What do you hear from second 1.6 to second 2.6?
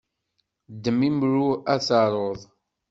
ad taruḍ!